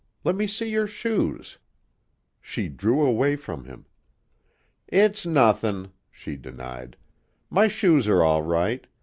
Let 0.23 0.35
me 0.35 0.47
see 0.47 0.67
your 0.67 0.87
shoes." 0.87 1.59
She 2.41 2.69
drew 2.69 3.03
away 3.05 3.35
from 3.35 3.65
him. 3.65 3.85
"It's 4.87 5.27
nothin'," 5.27 5.91
she 6.09 6.37
denied. 6.37 6.97
"My 7.51 7.67
shoes 7.67 8.07
are 8.07 8.23
all 8.23 8.41
right. 8.41 8.87